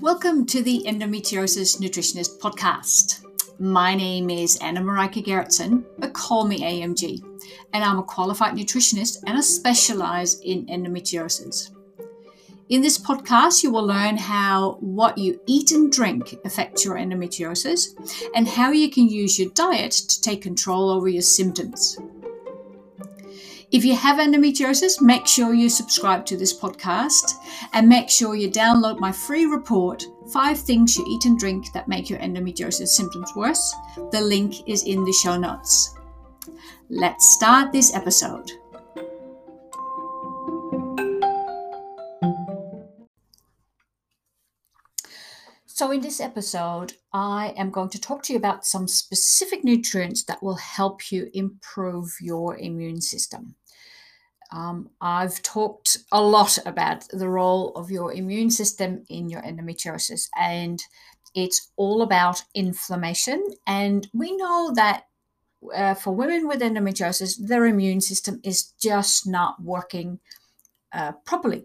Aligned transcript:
Welcome 0.00 0.46
to 0.46 0.62
the 0.62 0.82
Endometriosis 0.86 1.78
Nutritionist 1.78 2.38
Podcast. 2.38 3.22
My 3.58 3.94
name 3.94 4.30
is 4.30 4.56
Anna 4.62 4.80
Marika 4.80 5.22
Gerritsen, 5.22 5.84
but 5.98 6.14
call 6.14 6.46
me 6.46 6.60
AMG, 6.60 7.22
and 7.74 7.84
I'm 7.84 7.98
a 7.98 8.02
qualified 8.02 8.54
nutritionist 8.54 9.22
and 9.26 9.36
I 9.36 9.42
specialize 9.42 10.40
in 10.40 10.64
endometriosis. 10.68 11.72
In 12.70 12.80
this 12.80 12.96
podcast, 12.96 13.62
you 13.62 13.70
will 13.70 13.84
learn 13.84 14.16
how 14.16 14.78
what 14.80 15.18
you 15.18 15.38
eat 15.44 15.70
and 15.72 15.92
drink 15.92 16.34
affects 16.46 16.82
your 16.82 16.94
endometriosis 16.94 17.88
and 18.34 18.48
how 18.48 18.70
you 18.70 18.90
can 18.90 19.06
use 19.06 19.38
your 19.38 19.50
diet 19.50 19.92
to 19.92 20.20
take 20.22 20.40
control 20.40 20.88
over 20.88 21.08
your 21.08 21.20
symptoms. 21.20 21.98
If 23.72 23.84
you 23.84 23.94
have 23.94 24.18
endometriosis, 24.18 25.00
make 25.00 25.28
sure 25.28 25.54
you 25.54 25.68
subscribe 25.68 26.26
to 26.26 26.36
this 26.36 26.58
podcast 26.58 27.34
and 27.72 27.88
make 27.88 28.10
sure 28.10 28.34
you 28.34 28.50
download 28.50 28.98
my 28.98 29.12
free 29.12 29.46
report, 29.46 30.02
Five 30.32 30.58
Things 30.58 30.96
You 30.96 31.06
Eat 31.08 31.24
and 31.26 31.38
Drink 31.38 31.72
That 31.72 31.86
Make 31.86 32.10
Your 32.10 32.18
Endometriosis 32.18 32.88
Symptoms 32.88 33.30
Worse. 33.36 33.72
The 34.10 34.22
link 34.22 34.68
is 34.68 34.82
in 34.82 35.04
the 35.04 35.12
show 35.12 35.36
notes. 35.36 35.94
Let's 36.88 37.32
start 37.32 37.70
this 37.70 37.94
episode. 37.94 38.50
So, 45.66 45.92
in 45.92 46.00
this 46.00 46.20
episode, 46.20 46.94
I 47.12 47.54
am 47.56 47.70
going 47.70 47.88
to 47.90 48.00
talk 48.00 48.22
to 48.24 48.32
you 48.32 48.38
about 48.38 48.66
some 48.66 48.86
specific 48.86 49.64
nutrients 49.64 50.24
that 50.24 50.42
will 50.42 50.56
help 50.56 51.10
you 51.10 51.30
improve 51.32 52.10
your 52.20 52.58
immune 52.58 53.00
system. 53.00 53.54
Um, 54.52 54.90
I've 55.00 55.40
talked 55.42 55.98
a 56.10 56.20
lot 56.20 56.58
about 56.66 57.06
the 57.10 57.28
role 57.28 57.72
of 57.76 57.90
your 57.90 58.12
immune 58.12 58.50
system 58.50 59.04
in 59.08 59.28
your 59.28 59.42
endometriosis, 59.42 60.28
and 60.36 60.82
it's 61.34 61.70
all 61.76 62.02
about 62.02 62.42
inflammation. 62.54 63.44
And 63.66 64.08
we 64.12 64.36
know 64.36 64.72
that 64.74 65.04
uh, 65.74 65.94
for 65.94 66.14
women 66.14 66.48
with 66.48 66.60
endometriosis, 66.60 67.36
their 67.38 67.66
immune 67.66 68.00
system 68.00 68.40
is 68.42 68.72
just 68.80 69.26
not 69.26 69.62
working 69.62 70.18
uh, 70.92 71.12
properly. 71.24 71.64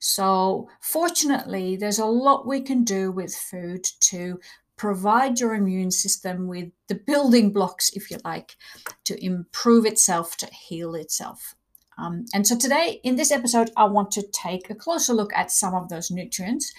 So, 0.00 0.68
fortunately, 0.80 1.76
there's 1.76 1.98
a 1.98 2.06
lot 2.06 2.46
we 2.46 2.60
can 2.60 2.84
do 2.84 3.10
with 3.10 3.34
food 3.34 3.84
to 4.00 4.38
provide 4.76 5.40
your 5.40 5.54
immune 5.54 5.90
system 5.90 6.46
with 6.46 6.70
the 6.86 6.94
building 6.94 7.52
blocks, 7.52 7.90
if 7.94 8.10
you 8.10 8.18
like, 8.24 8.56
to 9.04 9.22
improve 9.24 9.84
itself, 9.84 10.36
to 10.36 10.46
heal 10.46 10.94
itself. 10.94 11.56
Um, 11.98 12.26
and 12.32 12.46
so 12.46 12.56
today, 12.56 13.00
in 13.02 13.16
this 13.16 13.32
episode, 13.32 13.70
I 13.76 13.84
want 13.84 14.10
to 14.12 14.22
take 14.22 14.70
a 14.70 14.74
closer 14.74 15.12
look 15.12 15.32
at 15.34 15.50
some 15.50 15.74
of 15.74 15.88
those 15.88 16.10
nutrients 16.10 16.72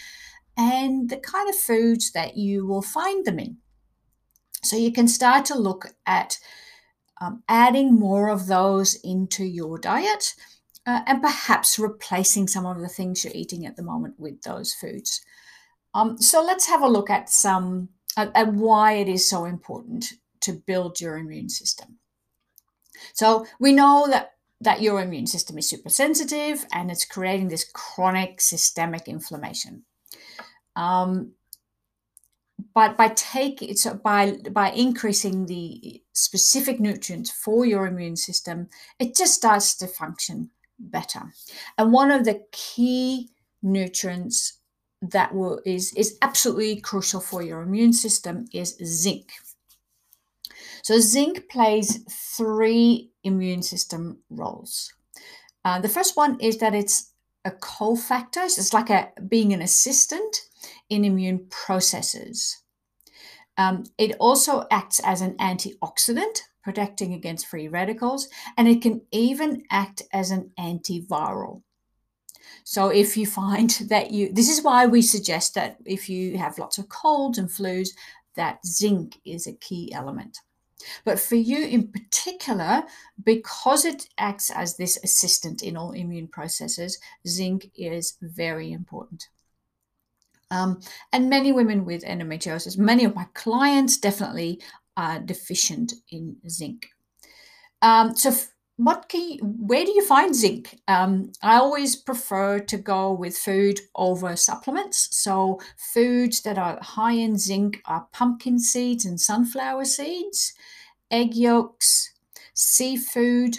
and 0.58 1.10
the 1.10 1.18
kind 1.18 1.50
of 1.50 1.56
foods 1.56 2.12
that 2.12 2.38
you 2.38 2.66
will 2.66 2.82
find 2.82 3.26
them 3.26 3.40
in. 3.40 3.58
So 4.64 4.76
you 4.76 4.92
can 4.92 5.08
start 5.08 5.46
to 5.46 5.58
look 5.58 5.88
at 6.06 6.38
um, 7.22 7.44
adding 7.48 7.96
more 7.96 8.30
of 8.30 8.48
those 8.48 8.96
into 9.04 9.44
your 9.44 9.78
diet 9.78 10.36
uh, 10.86 11.02
and 11.06 11.22
perhaps 11.22 11.78
replacing 11.78 12.48
some 12.48 12.66
of 12.66 12.80
the 12.80 12.90
things 12.90 13.24
you're 13.24 13.34
eating 13.36 13.66
at 13.66 13.76
the 13.76 13.84
moment 13.84 14.16
with 14.18 14.42
those 14.44 14.74
foods. 14.74 15.22
Um, 15.94 16.18
so 16.18 16.44
let's 16.44 16.68
have 16.68 16.82
a 16.82 16.88
look 16.88 17.10
at 17.10 17.30
some 17.30 17.90
at, 18.18 18.32
at 18.36 18.54
why 18.54 18.94
it 18.94 19.08
is 19.08 19.30
so 19.30 19.46
important 19.46 20.14
to 20.42 20.54
build 20.54 21.02
your 21.02 21.18
immune 21.18 21.50
system. 21.50 22.00
So 23.14 23.46
we 23.60 23.72
know 23.72 24.08
that 24.10 24.34
that 24.62 24.82
your 24.82 25.02
immune 25.02 25.28
system 25.28 25.58
is 25.58 25.70
super 25.70 25.90
sensitive 25.90 26.66
and 26.74 26.92
it's 26.92 27.06
creating 27.06 27.48
this 27.48 27.70
chronic 27.74 28.42
systemic 28.42 29.08
inflammation. 29.08 29.84
Um, 30.76 31.32
but 32.74 32.98
by 32.98 33.10
taking 33.10 33.76
so 33.76 33.94
by 33.94 34.34
by 34.52 34.72
increasing 34.72 35.46
the 35.46 36.02
specific 36.14 36.80
nutrients 36.80 37.32
for 37.32 37.66
your 37.66 37.88
immune 37.88 38.18
system, 38.18 38.68
it 39.00 39.16
just 39.16 39.34
starts 39.34 39.76
to 39.78 39.88
function 39.88 40.50
better. 40.78 41.22
And 41.78 41.92
one 41.92 42.12
of 42.12 42.26
the 42.26 42.44
key 42.52 43.30
nutrients 43.62 44.60
that 45.02 45.34
will 45.34 45.62
is 45.66 45.94
is 45.94 46.18
absolutely 46.22 46.82
crucial 46.82 47.22
for 47.22 47.42
your 47.42 47.62
immune 47.62 47.94
system 47.94 48.46
is 48.54 48.78
zinc. 48.84 49.32
So 50.84 51.00
zinc 51.00 51.50
plays 51.50 52.04
three 52.38 53.12
immune 53.24 53.62
system 53.62 54.20
roles. 54.30 54.94
Uh, 55.66 55.80
the 55.80 55.90
first 55.90 56.16
one 56.16 56.40
is 56.40 56.58
that 56.58 56.74
it's 56.74 57.12
a 57.46 57.52
cofactor. 57.52 58.50
So 58.50 58.60
it's 58.60 58.74
like 58.74 58.90
a 58.90 59.12
being 59.28 59.54
an 59.54 59.62
assistant 59.62 60.48
in 60.90 61.06
immune 61.06 61.48
processes. 61.50 62.62
Um, 63.58 63.84
it 63.98 64.16
also 64.20 64.66
acts 64.72 65.00
as 65.02 65.22
an 65.22 65.36
antioxidant, 65.38 66.44
protecting 66.64 67.14
against 67.14 67.48
free 67.48 67.68
radicals, 67.68 68.30
and 68.58 68.68
it 68.68 68.82
can 68.82 69.02
even 69.12 69.64
act 69.70 70.02
as 70.14 70.32
an 70.32 70.52
antiviral. 70.58 71.62
So 72.64 72.90
if 72.90 73.18
you 73.18 73.26
find 73.26 73.70
that 73.90 74.12
you, 74.12 74.32
this 74.32 74.50
is 74.50 74.64
why 74.64 74.86
we 74.86 75.02
suggest 75.02 75.56
that 75.56 75.78
if 75.86 76.10
you 76.10 76.38
have 76.38 76.58
lots 76.58 76.78
of 76.78 76.90
colds 76.90 77.38
and 77.38 77.50
flus, 77.50 77.90
that 78.36 78.66
zinc 78.66 79.20
is 79.26 79.48
a 79.48 79.54
key 79.54 79.92
element. 79.94 80.40
But 81.06 81.20
for 81.20 81.36
you 81.36 81.66
in 81.66 81.90
particular, 81.90 82.84
because 83.24 83.86
it 83.86 84.08
acts 84.18 84.50
as 84.50 84.78
this 84.78 84.98
assistant 85.04 85.62
in 85.64 85.78
all 85.78 85.92
immune 85.92 86.28
processes, 86.28 87.00
zinc 87.28 87.70
is 87.76 88.18
very 88.22 88.72
important. 88.72 89.30
Um, 90.52 90.80
and 91.14 91.30
many 91.30 91.52
women 91.52 91.86
with 91.86 92.04
endometriosis, 92.04 92.78
many 92.78 93.06
of 93.06 93.16
my 93.16 93.28
clients 93.34 93.98
definitely 93.98 94.62
are 94.98 95.20
deficient 95.20 95.94
in 96.12 96.38
zinc. 96.50 96.88
Um, 97.82 98.16
so, 98.16 98.34
what 98.80 99.10
can 99.10 99.30
you, 99.30 99.38
where 99.42 99.84
do 99.84 99.92
you 99.92 100.06
find 100.06 100.34
zinc? 100.34 100.80
Um, 100.88 101.34
I 101.44 101.58
always 101.58 101.98
prefer 101.98 102.60
to 102.60 102.78
go 102.78 103.12
with 103.12 103.38
food 103.38 103.82
over 103.94 104.38
supplements. 104.38 105.10
So, 105.12 105.60
foods 105.94 106.42
that 106.44 106.58
are 106.58 106.80
high 106.82 107.12
in 107.12 107.38
zinc 107.38 107.82
are 107.86 108.08
pumpkin 108.14 108.58
seeds 108.58 109.04
and 109.04 109.20
sunflower 109.20 109.84
seeds 109.84 110.54
egg 111.12 111.36
yolks, 111.36 112.14
seafood, 112.54 113.58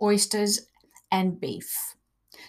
oysters, 0.00 0.68
and 1.10 1.40
beef. 1.40 1.94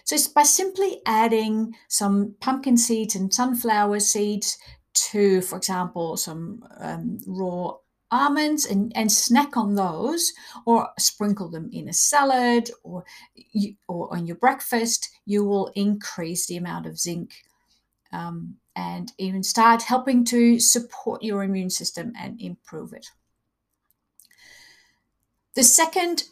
So 0.04 0.14
it's 0.14 0.28
by 0.28 0.42
simply 0.42 1.00
adding 1.06 1.74
some 1.88 2.34
pumpkin 2.40 2.76
seeds 2.76 3.14
and 3.14 3.32
sunflower 3.32 4.00
seeds 4.00 4.58
to, 4.94 5.40
for 5.40 5.56
example, 5.56 6.16
some 6.16 6.62
um, 6.78 7.18
raw 7.26 7.74
almonds 8.10 8.66
and, 8.66 8.92
and 8.96 9.10
snack 9.10 9.56
on 9.56 9.74
those 9.74 10.32
or 10.66 10.88
sprinkle 10.98 11.48
them 11.48 11.68
in 11.72 11.88
a 11.88 11.92
salad 11.92 12.70
or, 12.82 13.04
you, 13.34 13.74
or 13.88 14.14
on 14.14 14.26
your 14.26 14.36
breakfast, 14.36 15.10
you 15.26 15.44
will 15.44 15.72
increase 15.74 16.46
the 16.46 16.56
amount 16.56 16.86
of 16.86 16.98
zinc 16.98 17.32
um, 18.12 18.56
and 18.76 19.12
even 19.18 19.42
start 19.42 19.82
helping 19.82 20.24
to 20.24 20.58
support 20.60 21.22
your 21.22 21.42
immune 21.42 21.70
system 21.70 22.12
and 22.18 22.40
improve 22.40 22.92
it. 22.92 23.08
The 25.54 25.62
second 25.62 26.24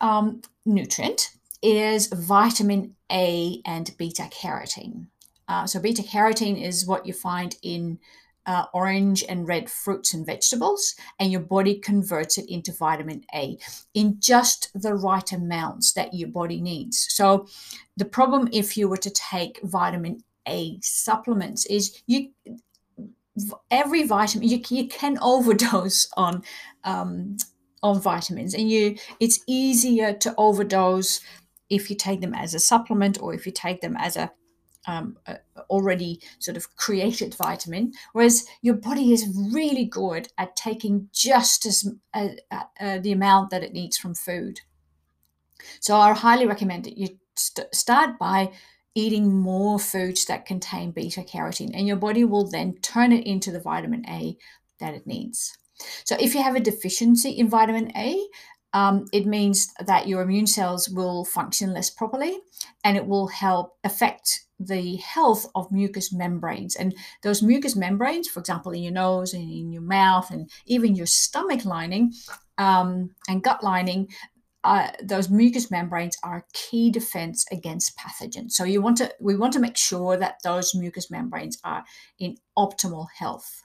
um, 0.00 0.42
nutrient 0.64 1.30
is 1.62 2.06
vitamin 2.06 2.94
A 3.10 3.60
and 3.64 3.92
beta 3.98 4.28
carotene. 4.30 5.06
Uh, 5.48 5.66
so, 5.66 5.80
beta 5.80 6.02
carotene 6.02 6.62
is 6.62 6.86
what 6.86 7.06
you 7.06 7.12
find 7.12 7.56
in 7.62 7.98
uh, 8.48 8.64
orange 8.72 9.22
and 9.28 9.46
red 9.46 9.70
fruits 9.70 10.14
and 10.14 10.24
vegetables, 10.24 10.94
and 11.20 11.30
your 11.30 11.42
body 11.42 11.78
converts 11.78 12.38
it 12.38 12.48
into 12.48 12.72
vitamin 12.72 13.22
A 13.34 13.58
in 13.92 14.18
just 14.18 14.70
the 14.74 14.94
right 14.94 15.30
amounts 15.30 15.92
that 15.92 16.14
your 16.14 16.30
body 16.30 16.60
needs. 16.60 17.06
So, 17.10 17.46
the 17.96 18.06
problem 18.06 18.48
if 18.50 18.76
you 18.76 18.88
were 18.88 18.96
to 18.96 19.10
take 19.10 19.60
vitamin 19.62 20.24
A 20.48 20.78
supplements 20.80 21.66
is 21.66 22.02
you 22.06 22.30
every 23.70 24.04
vitamin 24.04 24.48
you, 24.48 24.60
you 24.70 24.88
can 24.88 25.18
overdose 25.20 26.08
on 26.16 26.42
um, 26.84 27.36
on 27.82 28.00
vitamins 28.00 28.54
and 28.54 28.70
you 28.70 28.96
it's 29.20 29.40
easier 29.46 30.12
to 30.12 30.34
overdose 30.36 31.20
if 31.70 31.90
you 31.90 31.96
take 31.96 32.22
them 32.22 32.34
as 32.34 32.54
a 32.54 32.58
supplement 32.58 33.20
or 33.20 33.34
if 33.34 33.44
you 33.44 33.52
take 33.52 33.80
them 33.82 33.94
as 33.98 34.16
a, 34.16 34.32
um, 34.86 35.18
a 35.26 35.36
already 35.68 36.20
sort 36.38 36.56
of 36.56 36.74
created 36.76 37.34
vitamin 37.34 37.92
whereas 38.12 38.46
your 38.62 38.74
body 38.74 39.12
is 39.12 39.28
really 39.52 39.84
good 39.84 40.28
at 40.38 40.56
taking 40.56 41.08
just 41.12 41.66
as 41.66 41.88
uh, 42.14 42.28
uh, 42.50 42.62
uh, 42.80 42.98
the 42.98 43.12
amount 43.12 43.50
that 43.50 43.62
it 43.62 43.72
needs 43.72 43.96
from 43.96 44.14
food. 44.14 44.60
So 45.80 45.96
i 45.96 46.12
highly 46.12 46.46
recommend 46.46 46.84
that 46.84 46.98
you 46.98 47.08
st- 47.34 47.74
start 47.74 48.18
by 48.18 48.52
eating 48.94 49.32
more 49.32 49.78
foods 49.78 50.24
that 50.24 50.46
contain 50.46 50.90
beta 50.90 51.22
carotene 51.22 51.70
and 51.74 51.86
your 51.86 51.96
body 51.96 52.24
will 52.24 52.50
then 52.50 52.74
turn 52.82 53.12
it 53.12 53.24
into 53.26 53.52
the 53.52 53.60
vitamin 53.60 54.04
a 54.08 54.36
that 54.80 54.94
it 54.94 55.06
needs. 55.06 55.56
So 56.04 56.16
if 56.18 56.34
you 56.34 56.42
have 56.42 56.56
a 56.56 56.60
deficiency 56.60 57.30
in 57.30 57.48
vitamin 57.48 57.96
A, 57.96 58.20
um, 58.72 59.06
it 59.12 59.26
means 59.26 59.72
that 59.86 60.08
your 60.08 60.22
immune 60.22 60.46
cells 60.46 60.88
will 60.88 61.24
function 61.24 61.72
less 61.72 61.90
properly 61.90 62.38
and 62.84 62.96
it 62.96 63.06
will 63.06 63.28
help 63.28 63.76
affect 63.84 64.44
the 64.58 64.96
health 64.96 65.46
of 65.54 65.70
mucous 65.70 66.12
membranes. 66.12 66.76
And 66.76 66.94
those 67.22 67.42
mucous 67.42 67.76
membranes, 67.76 68.28
for 68.28 68.40
example, 68.40 68.72
in 68.72 68.82
your 68.82 68.92
nose 68.92 69.32
and 69.32 69.42
in 69.50 69.72
your 69.72 69.82
mouth 69.82 70.30
and 70.30 70.50
even 70.66 70.96
your 70.96 71.06
stomach 71.06 71.64
lining 71.64 72.12
um, 72.58 73.10
and 73.28 73.42
gut 73.42 73.62
lining, 73.62 74.08
uh, 74.64 74.90
those 75.02 75.30
mucous 75.30 75.70
membranes 75.70 76.16
are 76.22 76.44
key 76.52 76.90
defense 76.90 77.46
against 77.52 77.96
pathogens. 77.96 78.52
So 78.52 78.64
you 78.64 78.82
want 78.82 78.96
to 78.98 79.12
we 79.20 79.36
want 79.36 79.52
to 79.52 79.60
make 79.60 79.76
sure 79.76 80.16
that 80.16 80.38
those 80.42 80.74
mucous 80.74 81.10
membranes 81.10 81.58
are 81.62 81.84
in 82.18 82.36
optimal 82.56 83.06
health. 83.16 83.62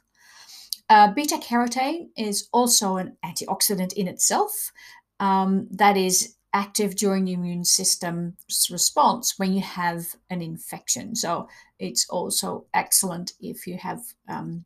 Uh, 0.89 1.11
beta 1.11 1.37
carotene 1.37 2.09
is 2.15 2.47
also 2.53 2.97
an 2.97 3.17
antioxidant 3.25 3.93
in 3.93 4.07
itself 4.07 4.71
um, 5.19 5.67
that 5.71 5.97
is 5.97 6.35
active 6.53 6.95
during 6.95 7.25
the 7.25 7.33
immune 7.33 7.65
system's 7.65 8.69
response 8.71 9.37
when 9.37 9.53
you 9.53 9.61
have 9.61 10.15
an 10.29 10.41
infection. 10.41 11.15
So 11.15 11.49
it's 11.79 12.07
also 12.09 12.65
excellent 12.73 13.33
if 13.39 13.65
you 13.65 13.77
have 13.77 14.01
um, 14.29 14.65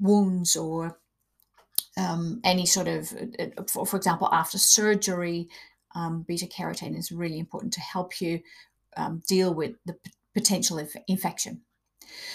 wounds 0.00 0.56
or 0.56 0.98
um, 1.96 2.40
any 2.42 2.66
sort 2.66 2.88
of, 2.88 3.12
uh, 3.38 3.62
for, 3.68 3.86
for 3.86 3.96
example, 3.96 4.28
after 4.32 4.58
surgery, 4.58 5.48
um, 5.94 6.22
beta 6.22 6.46
carotene 6.46 6.98
is 6.98 7.12
really 7.12 7.38
important 7.38 7.72
to 7.74 7.80
help 7.80 8.20
you 8.20 8.40
um, 8.96 9.22
deal 9.28 9.54
with 9.54 9.72
the 9.84 9.92
p- 9.92 10.10
potential 10.34 10.78
inf- 10.78 10.96
infection. 11.06 11.60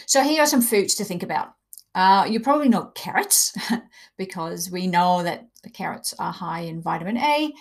So 0.06 0.24
here 0.24 0.44
are 0.44 0.48
some 0.48 0.62
foods 0.62 0.96
to 0.96 1.04
think 1.04 1.24
about. 1.24 1.54
Uh, 1.96 2.26
you 2.30 2.40
probably 2.40 2.70
know 2.70 2.92
carrots 2.94 3.54
because 4.18 4.70
we 4.70 4.86
know 4.86 5.24
that 5.24 5.48
the 5.64 5.70
carrots 5.70 6.14
are 6.20 6.32
high 6.32 6.62
in 6.62 6.82
vitamin 6.82 7.18
A, 7.18 7.52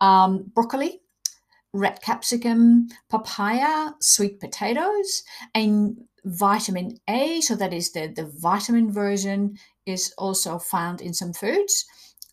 um, 0.00 0.50
broccoli, 0.54 1.00
red 1.72 2.00
capsicum, 2.02 2.88
papaya, 3.10 3.92
sweet 4.00 4.40
potatoes, 4.40 5.24
and 5.54 5.98
vitamin 6.24 6.98
A. 7.08 7.40
So 7.40 7.54
that 7.56 7.72
is 7.72 7.92
the, 7.92 8.12
the 8.14 8.30
vitamin 8.38 8.92
version 8.92 9.58
is 9.86 10.14
also 10.16 10.58
found 10.58 11.00
in 11.00 11.12
some 11.12 11.32
foods. 11.32 11.86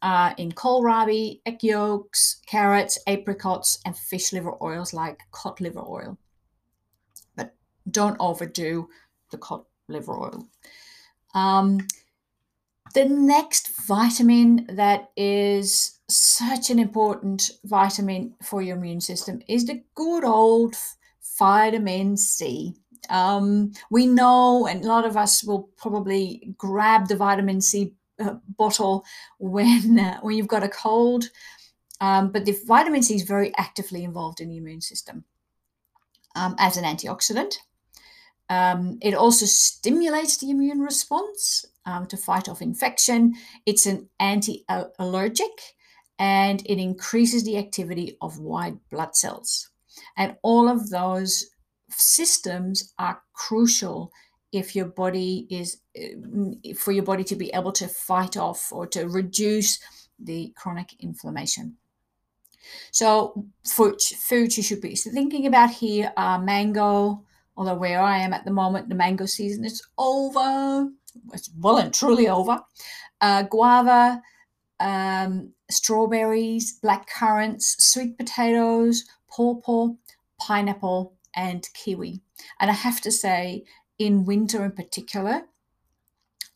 Uh, 0.03 0.33
in 0.37 0.51
kohlrabi, 0.51 1.41
egg 1.45 1.63
yolks, 1.63 2.41
carrots, 2.47 2.97
apricots, 3.05 3.79
and 3.85 3.95
fish 3.95 4.33
liver 4.33 4.55
oils 4.63 4.93
like 4.93 5.19
cod 5.31 5.61
liver 5.61 5.83
oil. 5.87 6.17
But 7.35 7.53
don't 7.89 8.17
overdo 8.19 8.89
the 9.29 9.37
cod 9.37 9.63
liver 9.87 10.17
oil. 10.17 10.47
Um, 11.35 11.79
the 12.91 13.05
next 13.05 13.69
vitamin 13.87 14.65
that 14.69 15.11
is 15.15 15.99
such 16.09 16.69
an 16.69 16.79
important 16.79 17.51
vitamin 17.63 18.33
for 18.43 18.61
your 18.61 18.77
immune 18.77 19.01
system 19.01 19.41
is 19.47 19.65
the 19.65 19.83
good 19.95 20.23
old 20.23 20.75
vitamin 21.37 22.17
C. 22.17 22.73
Um, 23.09 23.71
we 23.89 24.05
know, 24.05 24.67
and 24.67 24.83
a 24.83 24.87
lot 24.87 25.05
of 25.05 25.17
us 25.17 25.43
will 25.43 25.69
probably 25.77 26.53
grab 26.57 27.07
the 27.07 27.15
vitamin 27.15 27.61
C 27.61 27.93
uh, 28.19 28.35
bottle 28.57 29.05
when 29.39 29.99
uh, 29.99 30.19
when 30.21 30.35
you've 30.35 30.47
got 30.47 30.63
a 30.63 30.69
cold. 30.69 31.25
Um, 31.99 32.31
but 32.31 32.45
the 32.45 32.57
vitamin 32.65 33.03
C 33.03 33.15
is 33.15 33.23
very 33.23 33.55
actively 33.57 34.03
involved 34.03 34.39
in 34.39 34.49
the 34.49 34.57
immune 34.57 34.81
system 34.81 35.23
um, 36.35 36.55
as 36.57 36.77
an 36.77 36.83
antioxidant. 36.83 37.57
Um, 38.51 38.97
it 39.01 39.13
also 39.13 39.45
stimulates 39.45 40.35
the 40.35 40.49
immune 40.49 40.81
response 40.81 41.65
um, 41.85 42.05
to 42.07 42.17
fight 42.17 42.49
off 42.49 42.61
infection. 42.61 43.33
It's 43.65 43.85
an 43.85 44.09
anti 44.19 44.65
allergic 44.99 45.57
and 46.19 46.61
it 46.65 46.77
increases 46.77 47.45
the 47.45 47.57
activity 47.57 48.17
of 48.21 48.39
white 48.39 48.75
blood 48.89 49.15
cells. 49.15 49.69
And 50.17 50.35
all 50.41 50.67
of 50.67 50.89
those 50.89 51.45
systems 51.89 52.93
are 52.99 53.21
crucial 53.31 54.11
if 54.51 54.75
your 54.75 54.87
body 54.87 55.47
is 55.49 55.77
uh, 55.97 56.73
for 56.75 56.91
your 56.91 57.05
body 57.05 57.23
to 57.23 57.37
be 57.37 57.51
able 57.53 57.71
to 57.71 57.87
fight 57.87 58.35
off 58.35 58.69
or 58.73 58.85
to 58.87 59.07
reduce 59.07 59.79
the 60.19 60.53
chronic 60.57 60.93
inflammation. 60.99 61.77
So, 62.91 63.45
food, 63.65 64.01
foods 64.01 64.57
you 64.57 64.63
should 64.63 64.81
be 64.81 64.95
thinking 64.95 65.47
about 65.47 65.71
here 65.71 66.11
are 66.17 66.37
mango, 66.37 67.23
Although 67.61 67.75
where 67.75 68.01
I 68.01 68.17
am 68.17 68.33
at 68.33 68.43
the 68.43 68.49
moment, 68.49 68.89
the 68.89 68.95
mango 68.95 69.27
season 69.27 69.63
is 69.65 69.87
over. 69.95 70.89
It's 71.31 71.51
well 71.59 71.77
and 71.77 71.93
truly 71.93 72.27
over. 72.27 72.59
Uh, 73.21 73.43
guava, 73.43 74.19
um, 74.79 75.53
strawberries, 75.69 76.79
black 76.81 77.07
currants, 77.07 77.75
sweet 77.77 78.17
potatoes, 78.17 79.05
pawpaw, 79.29 79.89
pineapple, 80.39 81.13
and 81.35 81.69
kiwi. 81.75 82.23
And 82.59 82.71
I 82.71 82.73
have 82.73 82.99
to 83.01 83.11
say, 83.11 83.63
in 83.99 84.25
winter 84.25 84.65
in 84.65 84.71
particular, 84.71 85.43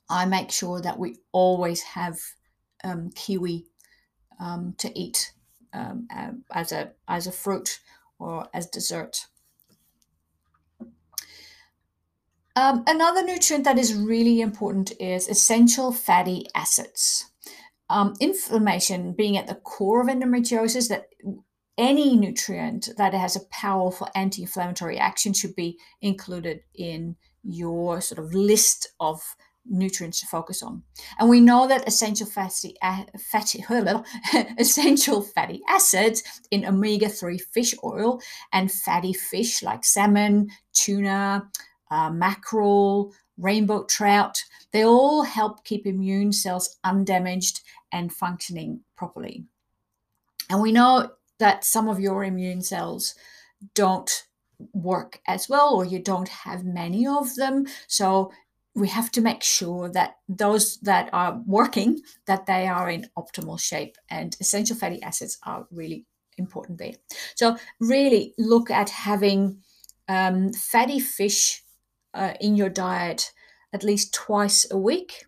I 0.10 0.26
make 0.26 0.50
sure 0.50 0.82
that 0.82 0.98
we 0.98 1.20
always 1.32 1.84
have 1.84 2.18
um, 2.84 3.12
kiwi 3.12 3.68
um, 4.40 4.74
to 4.80 4.92
eat 5.00 5.34
um, 5.72 6.08
as 6.52 6.72
a 6.72 6.94
as 7.08 7.28
a 7.28 7.32
fruit 7.32 7.80
or 8.18 8.48
as 8.56 8.66
dessert. 8.66 9.28
Um, 12.56 12.84
another 12.88 13.24
nutrient 13.24 13.66
that 13.66 13.78
is 13.78 13.94
really 13.94 14.40
important 14.40 14.94
is 15.00 15.28
essential 15.28 15.92
fatty 15.92 16.48
acids. 16.56 17.30
Um, 17.90 18.14
inflammation 18.20 19.14
being 19.14 19.38
at 19.38 19.48
the 19.48 19.56
core 19.56 20.02
of 20.02 20.08
endometriosis, 20.08 20.90
that 20.90 21.08
any 21.78 22.16
nutrient 22.16 22.90
that 22.98 23.14
has 23.14 23.36
a 23.36 23.46
powerful 23.52 24.08
anti 24.16 24.44
inflammatory 24.44 24.98
action 24.98 25.34
should 25.34 25.56
be 25.56 25.78
included 26.02 26.62
in 26.74 27.18
your 27.44 28.02
sort 28.02 28.20
of 28.20 28.34
list 28.34 28.88
of 29.00 29.22
nutrients 29.68 30.22
to 30.22 30.28
focus 30.28 30.64
on. 30.64 30.84
And 31.20 31.30
we 31.30 31.42
know 31.42 31.68
that 31.68 31.88
essential 31.88 32.28
fatty, 32.28 32.76
fatty 33.32 33.66
essential 34.58 35.22
fatty 35.22 35.62
acids 35.68 36.24
in 36.52 36.66
omega-3 36.66 37.42
fish 37.42 37.74
oil 37.84 38.22
and 38.54 38.72
fatty 38.72 39.14
fish 39.14 39.62
like 39.64 39.84
salmon, 39.84 40.50
tuna, 40.74 41.50
uh, 41.96 42.10
mackerel, 42.12 43.14
rainbow 43.38 43.86
trout, 43.86 44.44
they 44.74 44.84
all 44.84 45.24
help 45.24 45.64
keep 45.64 45.88
immune 45.88 46.34
cells 46.34 46.78
undamaged 46.84 47.62
and 47.94 48.12
functioning 48.12 48.82
properly. 48.98 49.46
And 50.50 50.62
we 50.62 50.74
know 50.74 51.12
that 51.40 51.64
some 51.64 51.88
of 51.88 52.02
your 52.02 52.26
immune 52.26 52.62
cells 52.62 53.16
don't 53.74 54.12
work 54.74 55.22
as 55.26 55.48
well, 55.48 55.74
or 55.74 55.86
you 55.86 56.00
don't 56.00 56.28
have 56.28 56.66
many 56.66 57.08
of 57.08 57.34
them. 57.36 57.66
So 57.88 58.32
we 58.74 58.90
have 58.90 59.10
to 59.12 59.22
make 59.22 59.42
sure 59.42 59.90
that 59.90 60.18
those 60.28 60.78
that 60.82 61.10
are 61.14 61.42
working 61.48 62.02
that 62.26 62.46
they 62.46 62.68
are 62.68 62.90
in 62.90 63.10
optimal 63.18 63.58
shape 63.60 63.96
and 64.10 64.36
essential 64.42 64.76
fatty 64.76 65.02
acids 65.02 65.38
are 65.44 65.66
really 65.72 66.06
important 66.38 66.78
there 66.78 66.92
so 67.36 67.56
really 67.80 68.34
look 68.38 68.70
at 68.70 68.90
having 68.90 69.58
um, 70.10 70.52
fatty 70.52 71.00
fish 71.00 71.64
uh, 72.16 72.34
in 72.40 72.56
your 72.56 72.70
diet 72.70 73.32
at 73.74 73.84
least 73.84 74.14
twice 74.14 74.66
a 74.72 74.78
week. 74.78 75.26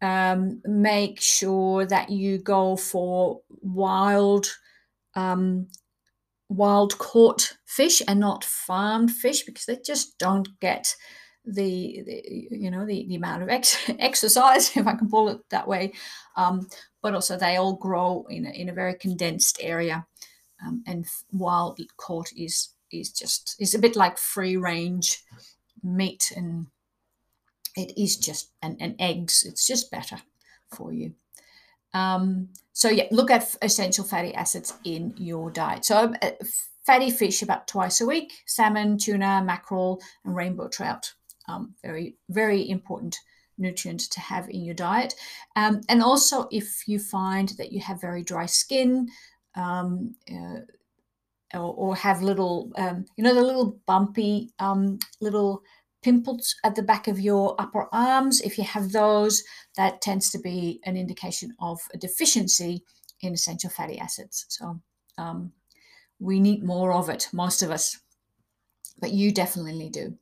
Um, 0.00 0.60
make 0.64 1.20
sure 1.20 1.86
that 1.86 2.10
you 2.10 2.38
go 2.38 2.76
for 2.76 3.40
wild, 3.62 4.46
um, 5.14 5.66
wild 6.48 6.98
caught 6.98 7.54
fish 7.64 8.00
and 8.06 8.20
not 8.20 8.44
farmed 8.44 9.10
fish 9.10 9.42
because 9.42 9.64
they 9.64 9.78
just 9.84 10.16
don't 10.18 10.60
get 10.60 10.94
the, 11.44 12.02
the 12.04 12.22
you 12.50 12.70
know 12.70 12.84
the, 12.84 13.06
the 13.08 13.16
amount 13.16 13.42
of 13.42 13.48
ex- 13.48 13.90
exercise 13.98 14.76
if 14.76 14.86
I 14.86 14.94
can 14.94 15.08
call 15.08 15.30
it 15.30 15.40
that 15.50 15.66
way. 15.66 15.92
Um, 16.36 16.68
but 17.02 17.14
also 17.14 17.36
they 17.36 17.56
all 17.56 17.74
grow 17.74 18.26
in 18.28 18.46
a, 18.46 18.50
in 18.50 18.68
a 18.68 18.74
very 18.74 18.94
condensed 18.94 19.58
area, 19.60 20.06
um, 20.64 20.84
and 20.86 21.06
wild 21.32 21.80
caught 21.96 22.30
is 22.36 22.68
is 22.92 23.10
just 23.10 23.56
is 23.58 23.74
a 23.74 23.78
bit 23.78 23.96
like 23.96 24.18
free 24.18 24.56
range 24.56 25.24
meat 25.82 26.32
and 26.36 26.66
it 27.76 27.92
is 28.00 28.16
just 28.16 28.50
and, 28.62 28.76
and 28.80 28.96
eggs 28.98 29.44
it's 29.46 29.66
just 29.66 29.90
better 29.90 30.18
for 30.74 30.92
you. 30.92 31.14
Um, 31.94 32.48
so 32.72 32.88
yeah 32.88 33.04
look 33.10 33.30
at 33.30 33.56
essential 33.62 34.04
fatty 34.04 34.34
acids 34.34 34.74
in 34.84 35.14
your 35.16 35.50
diet. 35.50 35.84
So 35.84 36.14
uh, 36.22 36.30
fatty 36.86 37.10
fish 37.10 37.42
about 37.42 37.68
twice 37.68 38.00
a 38.00 38.06
week 38.06 38.32
salmon 38.46 38.98
tuna 38.98 39.42
mackerel 39.44 40.00
and 40.24 40.34
rainbow 40.34 40.68
trout. 40.68 41.12
Um, 41.48 41.74
very 41.82 42.16
very 42.28 42.68
important 42.68 43.16
nutrient 43.58 44.00
to 44.00 44.20
have 44.20 44.48
in 44.48 44.64
your 44.64 44.74
diet. 44.74 45.14
Um, 45.56 45.80
and 45.88 46.02
also 46.02 46.48
if 46.50 46.86
you 46.86 46.98
find 46.98 47.48
that 47.58 47.72
you 47.72 47.80
have 47.80 48.00
very 48.00 48.22
dry 48.22 48.46
skin 48.46 49.08
um, 49.56 50.14
uh, 50.30 50.60
or, 51.54 51.74
or 51.74 51.96
have 51.96 52.22
little, 52.22 52.70
um, 52.76 53.04
you 53.16 53.24
know, 53.24 53.34
the 53.34 53.42
little 53.42 53.78
bumpy 53.86 54.50
um, 54.58 54.98
little 55.20 55.62
pimples 56.02 56.54
at 56.64 56.74
the 56.74 56.82
back 56.82 57.08
of 57.08 57.20
your 57.20 57.54
upper 57.60 57.88
arms. 57.92 58.40
If 58.40 58.58
you 58.58 58.64
have 58.64 58.92
those, 58.92 59.42
that 59.76 60.00
tends 60.00 60.30
to 60.30 60.38
be 60.38 60.80
an 60.84 60.96
indication 60.96 61.54
of 61.60 61.80
a 61.92 61.98
deficiency 61.98 62.84
in 63.20 63.32
essential 63.32 63.70
fatty 63.70 63.98
acids. 63.98 64.46
So 64.48 64.80
um, 65.16 65.52
we 66.20 66.40
need 66.40 66.62
more 66.62 66.92
of 66.92 67.08
it, 67.08 67.28
most 67.32 67.62
of 67.62 67.70
us, 67.70 67.98
but 69.00 69.12
you 69.12 69.32
definitely 69.32 69.88
do. 69.88 70.16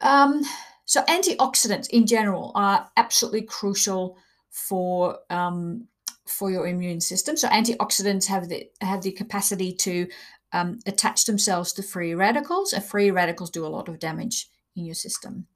Um, 0.00 0.42
so 0.84 1.02
antioxidants 1.02 1.88
in 1.90 2.06
general 2.06 2.52
are 2.54 2.90
absolutely 2.96 3.42
crucial 3.42 4.16
for 4.50 5.18
um, 5.28 5.86
for 6.30 6.50
your 6.50 6.66
immune 6.66 7.00
system. 7.00 7.36
So 7.36 7.48
antioxidants 7.48 8.26
have 8.26 8.48
the 8.48 8.68
have 8.80 9.02
the 9.02 9.12
capacity 9.12 9.72
to 9.72 10.06
um, 10.52 10.78
attach 10.86 11.24
themselves 11.24 11.72
to 11.74 11.82
free 11.82 12.14
radicals, 12.14 12.72
and 12.72 12.84
free 12.84 13.10
radicals 13.10 13.50
do 13.50 13.66
a 13.66 13.68
lot 13.68 13.88
of 13.88 13.98
damage 13.98 14.48
in 14.76 14.84
your 14.84 14.94
system. 14.94 15.46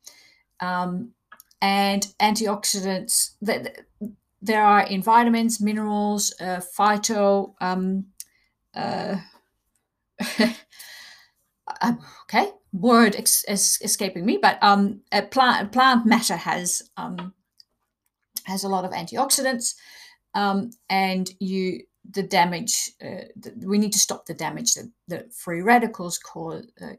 Um, 0.61 1.12
and 1.61 2.07
antioxidants 2.21 3.35
that 3.43 3.87
there 4.43 4.64
are 4.64 4.83
in 4.87 5.02
vitamins, 5.02 5.61
minerals, 5.61 6.35
uh, 6.40 6.61
phyto. 6.76 7.54
Um, 7.61 8.07
uh, 8.75 9.16
um, 11.81 11.99
okay, 12.25 12.50
word 12.73 13.16
ex- 13.16 13.45
es- 13.49 13.81
escaping 13.83 14.26
me, 14.26 14.38
but 14.40 14.62
um, 14.62 15.00
plant 15.31 15.73
plant 15.73 16.07
matter 16.07 16.37
has 16.37 16.83
um, 16.97 17.33
has 18.45 18.64
a 18.64 18.69
lot 18.69 18.85
of 18.85 18.90
antioxidants, 18.93 19.75
um, 20.35 20.71
and 20.91 21.31
you 21.41 21.81
the 22.11 22.23
damage 22.23 22.91
uh, 23.03 23.25
the, 23.37 23.53
we 23.67 23.79
need 23.79 23.93
to 23.93 23.99
stop 23.99 24.26
the 24.26 24.35
damage 24.35 24.75
that, 24.75 24.91
that 25.09 25.33
free 25.33 25.62
radicals 25.62 26.19
cause 26.19 26.67
uh, 26.83 26.93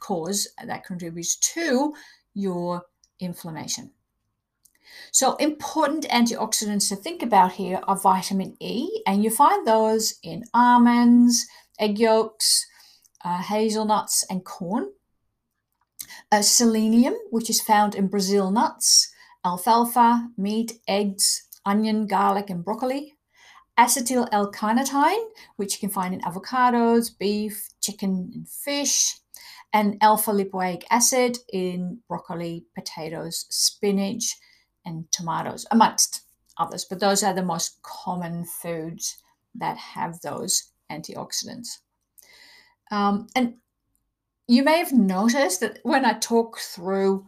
cause 0.00 0.48
that 0.64 0.84
contributes 0.84 1.36
to 1.36 1.94
your 2.34 2.82
inflammation. 3.20 3.90
So, 5.10 5.36
important 5.36 6.04
antioxidants 6.08 6.88
to 6.88 6.96
think 6.96 7.22
about 7.22 7.52
here 7.52 7.80
are 7.84 7.96
vitamin 7.96 8.56
E, 8.60 9.02
and 9.06 9.24
you 9.24 9.30
find 9.30 9.66
those 9.66 10.14
in 10.22 10.44
almonds, 10.52 11.46
egg 11.78 11.98
yolks, 11.98 12.66
uh, 13.24 13.42
hazelnuts, 13.42 14.24
and 14.28 14.44
corn. 14.44 14.90
Uh, 16.30 16.42
selenium, 16.42 17.14
which 17.30 17.48
is 17.48 17.60
found 17.60 17.94
in 17.94 18.08
Brazil 18.08 18.50
nuts, 18.50 19.12
alfalfa, 19.44 20.28
meat, 20.36 20.72
eggs, 20.88 21.43
onion, 21.66 22.06
garlic, 22.06 22.50
and 22.50 22.64
broccoli. 22.64 23.14
Acetyl 23.78 24.28
L-carnitine, 24.30 25.24
which 25.56 25.74
you 25.74 25.80
can 25.80 25.90
find 25.90 26.14
in 26.14 26.20
avocados, 26.20 27.10
beef, 27.18 27.68
chicken, 27.80 28.30
and 28.34 28.48
fish 28.48 29.16
and 29.74 29.96
alpha 30.00 30.30
lipoic 30.30 30.84
acid 30.88 31.36
in 31.52 31.98
broccoli, 32.08 32.64
potatoes, 32.76 33.46
spinach, 33.50 34.36
and 34.86 35.10
tomatoes, 35.10 35.66
amongst 35.72 36.22
others. 36.56 36.86
But 36.88 37.00
those 37.00 37.24
are 37.24 37.34
the 37.34 37.42
most 37.42 37.82
common 37.82 38.44
foods 38.44 39.18
that 39.56 39.76
have 39.76 40.20
those 40.20 40.70
antioxidants. 40.92 41.78
Um, 42.92 43.26
and 43.34 43.54
you 44.46 44.62
may 44.62 44.78
have 44.78 44.92
noticed 44.92 45.58
that 45.60 45.80
when 45.82 46.04
I 46.04 46.12
talk 46.14 46.58
through 46.58 47.26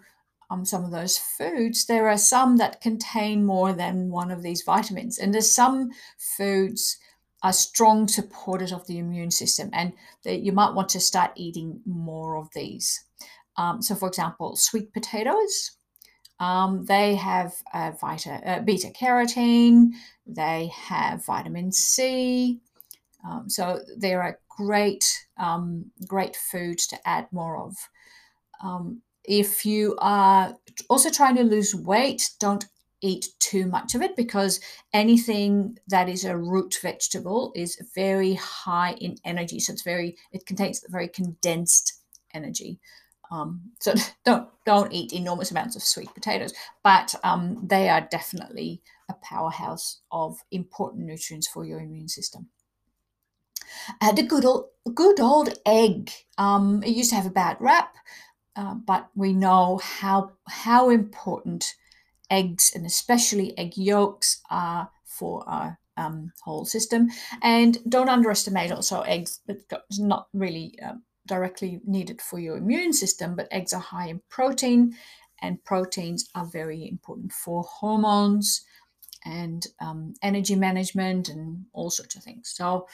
um, 0.50 0.64
some 0.64 0.84
of 0.84 0.90
those 0.90 1.18
foods, 1.18 1.86
there 1.86 2.08
are 2.08 2.18
some 2.18 2.56
that 2.58 2.80
contain 2.80 3.44
more 3.44 3.72
than 3.72 4.10
one 4.10 4.30
of 4.30 4.42
these 4.42 4.62
vitamins. 4.62 5.18
And 5.18 5.34
there's 5.34 5.54
some 5.54 5.90
foods 6.18 6.98
are 7.42 7.52
strong 7.52 8.08
supporters 8.08 8.72
of 8.72 8.86
the 8.86 8.98
immune 8.98 9.30
system, 9.30 9.70
and 9.72 9.92
you 10.24 10.52
might 10.52 10.74
want 10.74 10.88
to 10.90 11.00
start 11.00 11.32
eating 11.36 11.80
more 11.84 12.36
of 12.36 12.48
these. 12.54 13.04
Um, 13.56 13.82
so, 13.82 13.94
for 13.94 14.08
example, 14.08 14.56
sweet 14.56 14.92
potatoes, 14.92 15.72
um, 16.38 16.84
they 16.84 17.14
have 17.14 17.54
uh, 17.72 17.92
vita, 18.00 18.40
uh, 18.44 18.60
beta 18.60 18.88
carotene, 18.88 19.92
they 20.26 20.70
have 20.74 21.24
vitamin 21.24 21.72
C. 21.72 22.60
Um, 23.26 23.48
so 23.48 23.80
they're 23.96 24.22
a 24.22 24.36
great, 24.48 25.26
um, 25.38 25.90
great 26.06 26.36
food 26.36 26.78
to 26.78 27.08
add 27.08 27.26
more 27.32 27.58
of. 27.58 27.74
If 29.26 29.66
you 29.66 29.96
are 29.98 30.56
also 30.88 31.10
trying 31.10 31.36
to 31.36 31.44
lose 31.44 31.74
weight, 31.74 32.30
don't 32.40 32.64
eat 33.02 33.28
too 33.38 33.66
much 33.66 33.94
of 33.94 34.02
it 34.02 34.16
because 34.16 34.60
anything 34.92 35.78
that 35.88 36.08
is 36.08 36.24
a 36.24 36.36
root 36.36 36.78
vegetable 36.82 37.52
is 37.54 37.78
very 37.94 38.34
high 38.34 38.92
in 38.94 39.16
energy. 39.24 39.60
So 39.60 39.72
it's 39.72 39.82
very, 39.82 40.16
it 40.32 40.46
contains 40.46 40.84
very 40.88 41.08
condensed 41.08 42.00
energy. 42.34 42.80
Um, 43.30 43.60
so 43.80 43.94
don't 44.24 44.48
don't 44.64 44.92
eat 44.92 45.12
enormous 45.12 45.50
amounts 45.50 45.76
of 45.76 45.82
sweet 45.82 46.12
potatoes, 46.14 46.52
but 46.82 47.14
um, 47.24 47.66
they 47.66 47.88
are 47.88 48.06
definitely 48.10 48.82
a 49.08 49.14
powerhouse 49.14 50.00
of 50.10 50.38
important 50.50 51.06
nutrients 51.06 51.48
for 51.48 51.64
your 51.64 51.80
immune 51.80 52.08
system. 52.08 52.48
Uh, 54.00 54.12
the 54.12 54.22
good 54.22 54.44
old 54.44 54.66
good 54.94 55.20
old 55.20 55.58
egg. 55.66 56.10
Um, 56.38 56.82
it 56.82 56.90
used 56.90 57.10
to 57.10 57.16
have 57.16 57.26
a 57.26 57.30
bad 57.30 57.56
rap, 57.60 57.96
uh, 58.56 58.74
but 58.74 59.08
we 59.14 59.32
know 59.32 59.78
how 59.78 60.32
how 60.48 60.90
important 60.90 61.74
eggs 62.30 62.72
and 62.74 62.84
especially 62.86 63.56
egg 63.58 63.76
yolks 63.76 64.42
are 64.50 64.90
for 65.04 65.48
our 65.48 65.78
um, 65.96 66.32
whole 66.42 66.64
system. 66.64 67.08
And 67.42 67.78
don't 67.88 68.08
underestimate 68.08 68.72
also 68.72 69.02
eggs. 69.02 69.40
It's 69.48 69.98
not 69.98 70.28
really 70.32 70.78
um, 70.82 71.02
directly 71.26 71.80
needed 71.86 72.20
for 72.20 72.38
your 72.38 72.56
immune 72.56 72.92
system, 72.92 73.34
but 73.36 73.48
eggs 73.50 73.72
are 73.72 73.80
high 73.80 74.08
in 74.08 74.20
protein, 74.28 74.94
and 75.42 75.64
proteins 75.64 76.28
are 76.34 76.46
very 76.46 76.88
important 76.88 77.32
for 77.32 77.62
hormones 77.62 78.64
and 79.24 79.66
um, 79.80 80.14
energy 80.22 80.54
management 80.54 81.28
and 81.28 81.64
all 81.72 81.90
sorts 81.90 82.14
of 82.14 82.22
things. 82.22 82.52
So 82.54 82.86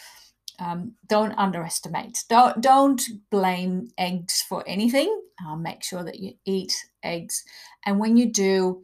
um, 0.62 0.92
don't 1.09 1.33
underestimate. 1.33 2.25
Don't 2.28 2.61
don't 2.61 3.02
blame 3.31 3.88
eggs 3.99 4.45
for 4.49 4.62
anything. 4.66 5.21
Uh, 5.45 5.57
make 5.57 5.83
sure 5.83 6.04
that 6.04 6.21
you 6.21 6.35
eat 6.45 6.73
eggs, 7.02 7.45
and 7.85 7.99
when 7.99 8.16
you 8.16 8.31
do, 8.31 8.83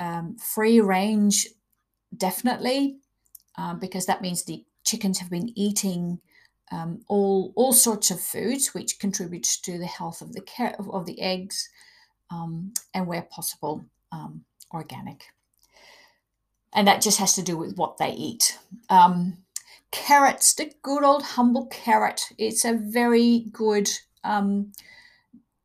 um, 0.00 0.36
free 0.36 0.80
range 0.80 1.46
definitely, 2.16 2.96
uh, 3.56 3.74
because 3.74 4.06
that 4.06 4.20
means 4.20 4.42
the 4.42 4.64
chickens 4.84 5.18
have 5.18 5.30
been 5.30 5.56
eating 5.56 6.18
um, 6.72 7.00
all 7.06 7.52
all 7.54 7.72
sorts 7.72 8.10
of 8.10 8.20
foods, 8.20 8.74
which 8.74 8.98
contributes 8.98 9.60
to 9.60 9.78
the 9.78 9.86
health 9.86 10.20
of 10.20 10.32
the 10.32 10.42
of 10.90 11.06
the 11.06 11.20
eggs, 11.20 11.68
um, 12.30 12.72
and 12.94 13.06
where 13.06 13.22
possible, 13.22 13.84
um, 14.10 14.44
organic. 14.72 15.22
And 16.72 16.88
that 16.88 17.00
just 17.00 17.18
has 17.18 17.34
to 17.34 17.42
do 17.42 17.56
with 17.56 17.76
what 17.76 17.96
they 17.96 18.10
eat. 18.10 18.58
Um, 18.90 19.38
carrots, 19.96 20.54
the 20.54 20.72
good 20.82 21.04
old 21.04 21.22
humble 21.22 21.66
carrot. 21.66 22.22
It's 22.38 22.64
a 22.64 22.74
very 22.74 23.46
good 23.52 23.90
um, 24.24 24.72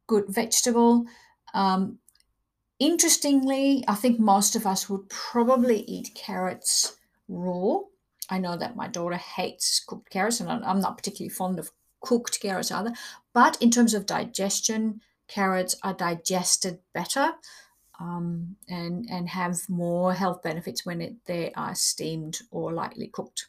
good 0.08 0.26
vegetable. 0.28 1.06
Um, 1.54 2.00
interestingly, 2.80 3.84
I 3.88 3.96
think 3.96 4.20
most 4.20 4.56
of 4.56 4.66
us 4.66 4.90
would 4.90 5.10
probably 5.10 5.82
eat 5.82 6.16
carrots 6.16 6.98
raw 7.28 7.80
I 8.32 8.38
know 8.38 8.56
that 8.58 8.78
my 8.78 8.88
daughter 8.88 9.18
hates 9.18 9.82
cooked 9.82 10.10
carrots, 10.10 10.40
and 10.40 10.50
I'm 10.50 10.80
not 10.80 10.98
particularly 10.98 11.30
fond 11.30 11.60
of 11.60 11.72
cooked 12.00 12.40
carrots 12.40 12.72
either. 12.72 12.94
But 13.34 13.62
in 13.62 13.70
terms 13.70 13.94
of 13.94 14.06
digestion, 14.06 15.02
carrots 15.28 15.76
are 15.84 15.94
digested 15.94 16.80
better 16.94 17.34
um, 18.00 18.56
and 18.70 19.06
and 19.10 19.28
have 19.30 19.70
more 19.70 20.14
health 20.14 20.42
benefits 20.42 20.86
when 20.86 21.02
it, 21.02 21.16
they 21.26 21.52
are 21.54 21.76
steamed 21.76 22.40
or 22.52 22.72
lightly 22.72 23.08
cooked. 23.08 23.48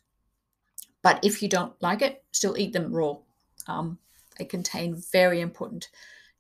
But 1.03 1.25
if 1.25 1.43
you 1.43 1.49
don't 1.49 1.81
like 1.83 2.03
it, 2.03 2.25
still 2.33 2.57
eat 2.57 2.73
them 2.73 2.93
raw. 2.93 3.17
Um, 3.67 3.99
they 4.39 4.45
contain 4.45 5.03
very 5.13 5.41
important 5.41 5.89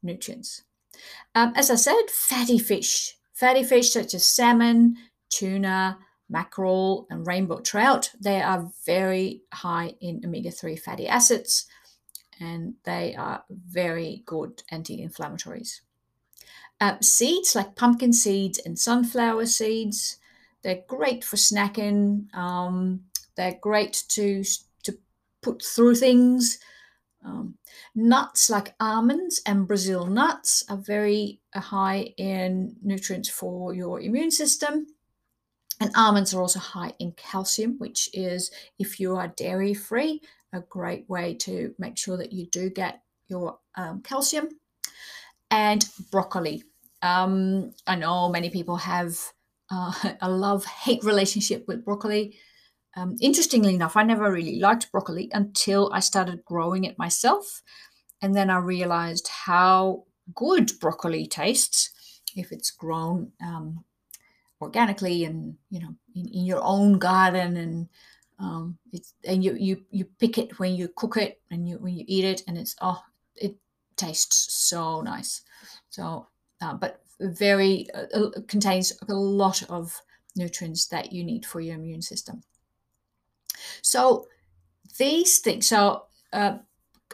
nutrients. 0.02 0.62
Um, 1.34 1.52
as 1.56 1.70
I 1.70 1.76
said, 1.76 2.10
fatty 2.10 2.58
fish, 2.58 3.16
fatty 3.32 3.64
fish 3.64 3.92
such 3.92 4.14
as 4.14 4.26
salmon, 4.26 4.96
tuna, 5.30 5.98
mackerel, 6.28 7.06
and 7.10 7.26
rainbow 7.26 7.60
trout, 7.60 8.10
they 8.20 8.40
are 8.40 8.70
very 8.86 9.42
high 9.52 9.94
in 10.00 10.22
omega 10.24 10.50
3 10.50 10.76
fatty 10.76 11.06
acids 11.06 11.66
and 12.40 12.74
they 12.84 13.14
are 13.14 13.44
very 13.50 14.22
good 14.26 14.62
anti 14.70 15.06
inflammatories. 15.06 15.80
Uh, 16.80 16.96
seeds 17.00 17.54
like 17.54 17.76
pumpkin 17.76 18.12
seeds 18.12 18.58
and 18.58 18.78
sunflower 18.78 19.46
seeds, 19.46 20.16
they're 20.62 20.82
great 20.88 21.22
for 21.22 21.36
snacking. 21.36 22.32
Um, 22.34 23.04
they're 23.36 23.58
great 23.60 24.04
to, 24.08 24.44
to 24.84 24.98
put 25.42 25.62
through 25.62 25.96
things. 25.96 26.58
Um, 27.24 27.54
nuts 27.94 28.50
like 28.50 28.74
almonds 28.80 29.40
and 29.46 29.68
Brazil 29.68 30.06
nuts 30.06 30.64
are 30.68 30.76
very 30.76 31.40
high 31.54 32.14
in 32.16 32.76
nutrients 32.82 33.28
for 33.28 33.72
your 33.74 34.00
immune 34.00 34.30
system. 34.30 34.86
And 35.80 35.90
almonds 35.96 36.32
are 36.32 36.40
also 36.40 36.58
high 36.58 36.92
in 36.98 37.12
calcium, 37.12 37.76
which 37.78 38.08
is, 38.12 38.50
if 38.78 39.00
you 39.00 39.16
are 39.16 39.28
dairy 39.28 39.74
free, 39.74 40.20
a 40.52 40.60
great 40.60 41.08
way 41.08 41.34
to 41.34 41.74
make 41.78 41.98
sure 41.98 42.16
that 42.16 42.32
you 42.32 42.46
do 42.46 42.70
get 42.70 43.02
your 43.28 43.58
um, 43.76 44.02
calcium. 44.02 44.48
And 45.50 45.84
broccoli. 46.10 46.64
Um, 47.02 47.72
I 47.86 47.96
know 47.96 48.28
many 48.28 48.48
people 48.48 48.76
have 48.76 49.18
uh, 49.70 49.92
a 50.20 50.30
love 50.30 50.64
hate 50.64 51.04
relationship 51.04 51.66
with 51.66 51.84
broccoli. 51.84 52.36
Um, 52.94 53.16
interestingly 53.20 53.74
enough, 53.74 53.96
I 53.96 54.02
never 54.02 54.30
really 54.30 54.58
liked 54.58 54.92
broccoli 54.92 55.30
until 55.32 55.90
I 55.92 56.00
started 56.00 56.44
growing 56.44 56.84
it 56.84 56.98
myself. 56.98 57.62
And 58.20 58.34
then 58.34 58.50
I 58.50 58.58
realized 58.58 59.28
how 59.28 60.04
good 60.34 60.72
broccoli 60.78 61.26
tastes 61.26 61.90
if 62.36 62.52
it's 62.52 62.70
grown 62.70 63.32
um, 63.44 63.84
organically 64.60 65.24
and 65.24 65.56
you 65.70 65.80
know 65.80 65.94
in, 66.14 66.28
in 66.28 66.44
your 66.44 66.60
own 66.62 66.98
garden 66.98 67.56
and 67.56 67.88
um, 68.38 68.78
it's 68.92 69.14
and 69.24 69.44
you 69.44 69.54
you 69.58 69.84
you 69.90 70.04
pick 70.18 70.38
it 70.38 70.58
when 70.58 70.74
you 70.74 70.88
cook 70.96 71.16
it 71.16 71.40
and 71.50 71.68
you 71.68 71.76
when 71.78 71.94
you 71.94 72.04
eat 72.06 72.24
it 72.24 72.42
and 72.46 72.56
it's 72.56 72.76
oh 72.80 73.02
it 73.34 73.56
tastes 73.96 74.54
so 74.54 75.00
nice 75.00 75.42
so 75.90 76.26
uh, 76.60 76.74
but 76.74 77.00
very 77.20 77.88
uh, 77.94 78.06
uh, 78.14 78.30
contains 78.48 78.92
a 79.08 79.14
lot 79.14 79.62
of 79.68 80.00
nutrients 80.36 80.86
that 80.86 81.12
you 81.12 81.24
need 81.24 81.44
for 81.44 81.60
your 81.60 81.74
immune 81.74 82.02
system 82.02 82.42
so 83.82 84.26
these 84.98 85.38
things 85.38 85.66
so 85.66 86.04
uh, 86.32 86.58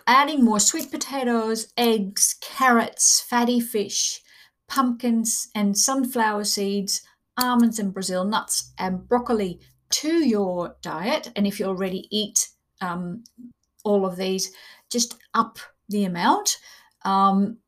adding 0.07 0.45
more 0.45 0.61
sweet 0.61 0.91
potatoes 0.91 1.73
eggs 1.77 2.37
carrots 2.41 3.21
fatty 3.21 3.61
fish 3.61 4.21
pumpkins 4.69 5.49
and 5.55 5.77
sunflower 5.77 6.45
seeds 6.45 7.03
almonds 7.37 7.79
and 7.79 7.95
brazil 7.95 8.25
nuts 8.25 8.73
and 8.79 9.09
broccoli 9.09 9.61
to 9.91 10.25
your 10.25 10.77
diet. 10.83 11.31
And 11.37 11.47
if 11.47 11.59
you 11.59 11.67
already 11.67 12.07
eat 12.11 12.49
um, 12.81 13.25
all 13.85 14.05
of 14.05 14.17
these, 14.17 14.53
just 14.91 15.17
up 15.35 15.59
the 15.89 16.05
amount 16.05 16.59
um, 17.05 17.59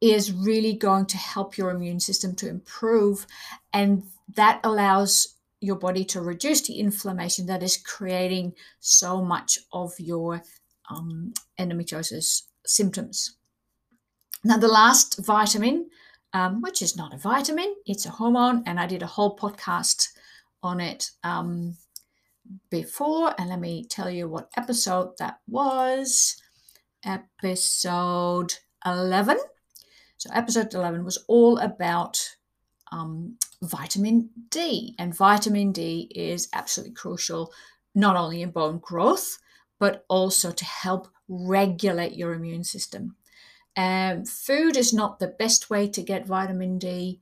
is 0.00 0.32
really 0.32 0.74
going 0.74 1.06
to 1.06 1.16
help 1.16 1.56
your 1.56 1.70
immune 1.70 2.00
system 2.00 2.34
to 2.36 2.48
improve. 2.48 3.26
And 3.72 4.04
that 4.34 4.60
allows 4.64 5.36
your 5.62 5.76
body 5.76 6.04
to 6.04 6.20
reduce 6.20 6.62
the 6.62 6.74
inflammation 6.74 7.46
that 7.46 7.62
is 7.62 7.76
creating 7.76 8.52
so 8.80 9.22
much 9.22 9.58
of 9.72 9.92
your 9.98 10.42
um, 10.90 11.32
endometriosis 11.58 12.42
symptoms. 12.66 13.36
Now, 14.44 14.56
the 14.56 14.68
last 14.68 15.24
vitamin, 15.24 15.88
um, 16.32 16.62
which 16.62 16.82
is 16.82 16.96
not 16.96 17.14
a 17.14 17.18
vitamin, 17.18 17.76
it's 17.86 18.06
a 18.06 18.10
hormone, 18.10 18.64
and 18.66 18.80
I 18.80 18.86
did 18.86 19.02
a 19.02 19.06
whole 19.06 19.36
podcast 19.36 20.08
on 20.64 20.80
it 20.80 21.10
um, 21.22 21.76
before. 22.68 23.32
And 23.38 23.48
let 23.50 23.60
me 23.60 23.84
tell 23.84 24.10
you 24.10 24.28
what 24.28 24.50
episode 24.56 25.12
that 25.18 25.38
was. 25.46 26.36
Episode 27.04 28.54
11. 28.84 29.38
So, 30.16 30.30
episode 30.34 30.74
11 30.74 31.04
was 31.04 31.24
all 31.28 31.58
about 31.58 32.20
um, 32.90 33.36
vitamin 33.62 34.30
D. 34.50 34.94
And 34.98 35.16
vitamin 35.16 35.72
D 35.72 36.10
is 36.14 36.48
absolutely 36.52 36.94
crucial, 36.94 37.52
not 37.94 38.16
only 38.16 38.42
in 38.42 38.50
bone 38.50 38.78
growth, 38.78 39.38
but 39.78 40.04
also 40.08 40.50
to 40.50 40.64
help 40.64 41.08
regulate 41.28 42.12
your 42.12 42.34
immune 42.34 42.64
system. 42.64 43.16
Um, 43.76 44.24
food 44.24 44.76
is 44.76 44.92
not 44.92 45.18
the 45.18 45.34
best 45.38 45.70
way 45.70 45.88
to 45.88 46.02
get 46.02 46.26
vitamin 46.26 46.78
D. 46.78 47.20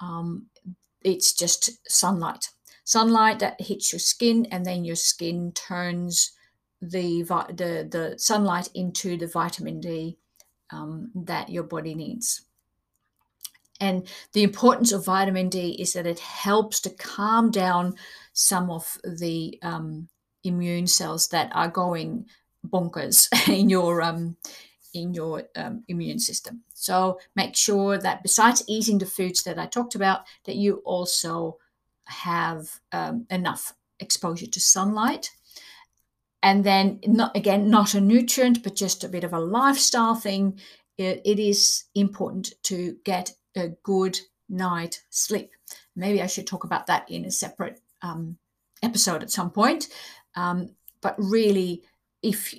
Um, 0.00 0.46
it's 1.02 1.32
just 1.32 1.70
sunlight 1.90 2.48
sunlight 2.90 3.38
that 3.38 3.60
hits 3.60 3.92
your 3.92 4.00
skin 4.00 4.46
and 4.50 4.66
then 4.66 4.84
your 4.84 4.96
skin 4.96 5.52
turns 5.52 6.32
the 6.82 7.22
the, 7.22 7.88
the 7.88 8.14
sunlight 8.18 8.68
into 8.74 9.16
the 9.16 9.28
vitamin 9.28 9.80
D 9.80 10.18
um, 10.72 11.12
that 11.14 11.48
your 11.48 11.62
body 11.62 11.94
needs. 11.94 12.42
And 13.80 14.06
the 14.32 14.42
importance 14.42 14.92
of 14.92 15.04
vitamin 15.04 15.48
D 15.48 15.70
is 15.80 15.94
that 15.94 16.06
it 16.06 16.20
helps 16.20 16.80
to 16.80 16.90
calm 16.90 17.50
down 17.50 17.94
some 18.32 18.70
of 18.70 18.98
the 19.04 19.58
um, 19.62 20.08
immune 20.44 20.86
cells 20.86 21.28
that 21.28 21.50
are 21.54 21.68
going 21.68 22.26
bonkers 22.66 23.28
in 23.48 23.70
your 23.70 24.02
um, 24.02 24.36
in 24.92 25.14
your 25.14 25.44
um, 25.56 25.84
immune 25.88 26.18
system. 26.18 26.62
So 26.74 27.20
make 27.36 27.56
sure 27.56 27.98
that 27.98 28.22
besides 28.22 28.64
eating 28.66 28.98
the 28.98 29.06
foods 29.06 29.44
that 29.44 29.58
I 29.58 29.66
talked 29.66 29.94
about, 29.94 30.22
that 30.44 30.56
you 30.56 30.82
also 30.84 31.58
have 32.06 32.80
um, 32.92 33.26
enough 33.30 33.74
exposure 34.00 34.46
to 34.46 34.60
sunlight. 34.60 35.30
And 36.42 36.64
then, 36.64 37.00
not 37.06 37.36
again, 37.36 37.70
not 37.70 37.94
a 37.94 38.00
nutrient, 38.00 38.62
but 38.62 38.74
just 38.74 39.04
a 39.04 39.08
bit 39.08 39.24
of 39.24 39.32
a 39.32 39.40
lifestyle 39.40 40.14
thing. 40.14 40.58
it, 40.96 41.20
it 41.24 41.38
is 41.38 41.84
important 41.94 42.54
to 42.64 42.96
get 43.04 43.32
a 43.56 43.68
good 43.82 44.18
night 44.48 45.02
sleep. 45.10 45.50
Maybe 45.96 46.22
I 46.22 46.26
should 46.26 46.46
talk 46.46 46.64
about 46.64 46.86
that 46.86 47.10
in 47.10 47.24
a 47.24 47.30
separate 47.30 47.80
um, 48.02 48.36
episode 48.82 49.22
at 49.22 49.30
some 49.30 49.50
point. 49.50 49.88
Um, 50.34 50.70
but 51.00 51.14
really, 51.18 51.82
if 52.22 52.54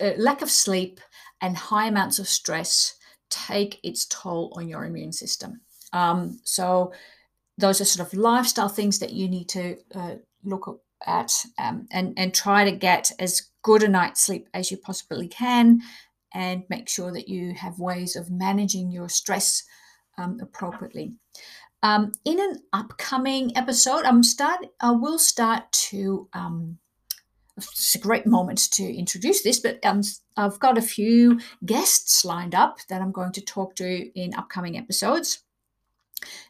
uh, 0.00 0.12
lack 0.18 0.42
of 0.42 0.50
sleep 0.50 1.00
and 1.40 1.56
high 1.56 1.86
amounts 1.86 2.18
of 2.18 2.28
stress 2.28 2.94
take 3.30 3.80
its 3.82 4.06
toll 4.06 4.52
on 4.56 4.68
your 4.68 4.84
immune 4.84 5.12
system. 5.12 5.60
Um, 5.92 6.40
so 6.44 6.92
those 7.58 7.80
are 7.80 7.84
sort 7.84 8.06
of 8.06 8.18
lifestyle 8.18 8.68
things 8.68 8.98
that 8.98 9.12
you 9.12 9.28
need 9.28 9.48
to 9.50 9.76
uh, 9.94 10.14
look 10.44 10.80
at 11.06 11.32
um, 11.58 11.86
and 11.90 12.14
and 12.16 12.32
try 12.32 12.64
to 12.64 12.72
get 12.72 13.10
as 13.18 13.50
good 13.62 13.82
a 13.82 13.88
night's 13.88 14.22
sleep 14.22 14.48
as 14.54 14.70
you 14.70 14.76
possibly 14.76 15.28
can 15.28 15.80
and 16.34 16.64
make 16.68 16.88
sure 16.88 17.12
that 17.12 17.28
you 17.28 17.54
have 17.54 17.78
ways 17.78 18.16
of 18.16 18.30
managing 18.30 18.90
your 18.90 19.08
stress 19.08 19.62
um, 20.18 20.38
appropriately 20.40 21.12
um, 21.82 22.12
in 22.24 22.40
an 22.40 22.62
upcoming 22.72 23.56
episode 23.56 24.04
i'm 24.04 24.22
start 24.22 24.66
i 24.80 24.90
will 24.90 25.18
start 25.18 25.70
to 25.72 26.28
um, 26.32 26.78
it's 27.56 27.94
a 27.94 27.98
great 27.98 28.26
moment 28.26 28.70
to 28.72 28.82
introduce 28.82 29.42
this, 29.42 29.60
but 29.60 29.84
um, 29.84 30.02
I've 30.36 30.58
got 30.58 30.78
a 30.78 30.82
few 30.82 31.40
guests 31.64 32.24
lined 32.24 32.54
up 32.54 32.78
that 32.88 33.02
I'm 33.02 33.12
going 33.12 33.32
to 33.32 33.40
talk 33.40 33.76
to 33.76 34.18
in 34.18 34.34
upcoming 34.34 34.78
episodes. 34.78 35.42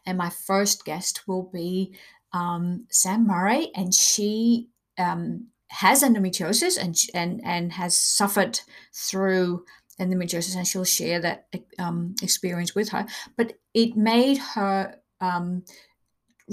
And 0.07 0.19
my 0.19 0.31
first 0.31 0.85
guest 0.85 1.27
will 1.27 1.51
be 1.53 1.95
um, 2.33 2.87
Sam 2.91 3.27
Murray, 3.27 3.71
and 3.75 3.93
she 3.93 4.69
um, 4.99 5.49
has 5.73 6.03
endometriosis 6.03 6.79
and, 6.79 6.97
and, 7.15 7.41
and 7.45 7.73
has 7.73 7.97
suffered 7.97 8.61
through 8.95 9.65
endometriosis, 9.99 10.57
and 10.57 10.67
she'll 10.67 10.85
share 10.85 11.21
that 11.21 11.47
um, 11.79 12.15
experience 12.23 12.75
with 12.75 12.91
her. 12.91 13.07
But 13.37 13.55
it 13.75 13.97
made 13.97 14.39
her 14.39 14.97
um, 15.21 15.65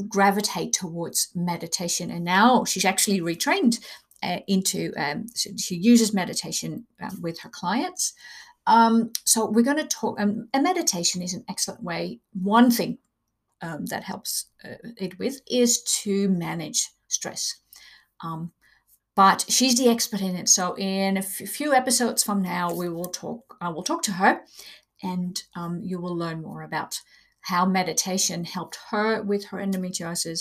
gravitate 0.07 0.73
towards 0.73 1.29
meditation, 1.35 2.11
and 2.11 2.23
now 2.23 2.63
she's 2.63 2.85
actually 2.85 3.19
retrained 3.19 3.79
uh, 4.23 4.39
into 4.47 4.93
um, 4.97 5.27
so 5.29 5.49
she 5.57 5.75
uses 5.75 6.13
meditation 6.13 6.85
um, 7.01 7.21
with 7.21 7.39
her 7.39 7.49
clients. 7.49 8.13
Um, 8.67 9.11
so 9.25 9.49
we're 9.49 9.63
going 9.63 9.77
to 9.77 9.87
talk. 9.87 10.19
Um, 10.19 10.47
and 10.53 10.63
meditation 10.63 11.21
is 11.21 11.33
an 11.33 11.43
excellent 11.49 11.83
way. 11.83 12.19
One 12.33 12.71
thing 12.71 12.99
um, 13.61 13.85
that 13.87 14.03
helps 14.03 14.45
uh, 14.63 14.75
it 14.97 15.17
with 15.19 15.41
is 15.49 15.81
to 16.03 16.29
manage 16.29 16.89
stress. 17.07 17.55
Um, 18.23 18.51
but 19.19 19.43
she's 19.49 19.75
the 19.75 19.89
expert 19.89 20.21
in 20.21 20.33
it. 20.37 20.47
So 20.47 20.77
in 20.77 21.17
a 21.17 21.21
few 21.21 21.73
episodes 21.73 22.23
from 22.23 22.41
now, 22.41 22.73
we 22.73 22.87
will 22.87 23.11
talk. 23.11 23.57
I 23.59 23.67
will 23.67 23.83
talk 23.83 24.01
to 24.03 24.13
her, 24.13 24.43
and 25.03 25.43
um, 25.57 25.81
you 25.83 25.99
will 25.99 26.15
learn 26.15 26.41
more 26.41 26.61
about 26.61 27.01
how 27.41 27.65
meditation 27.65 28.45
helped 28.45 28.77
her 28.91 29.21
with 29.21 29.43
her 29.47 29.57
endometriosis, 29.57 30.39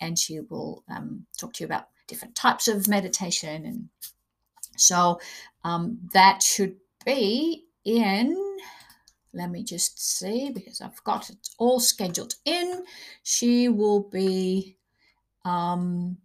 and 0.00 0.18
she 0.18 0.40
will 0.40 0.82
um, 0.90 1.26
talk 1.38 1.52
to 1.52 1.62
you 1.62 1.66
about 1.66 1.86
different 2.08 2.34
types 2.34 2.66
of 2.66 2.88
meditation. 2.88 3.64
And 3.64 3.90
so 4.76 5.20
um, 5.62 6.00
that 6.12 6.42
should 6.42 6.78
be 7.04 7.66
in 7.84 8.36
let 9.32 9.52
me 9.52 9.62
just 9.62 10.18
see 10.18 10.50
because 10.50 10.80
I've 10.80 11.04
got 11.04 11.30
it 11.30 11.50
all 11.58 11.78
scheduled 11.78 12.34
in. 12.44 12.84
She 13.22 13.68
will 13.68 14.08
be 14.08 14.78
um, 15.44 16.16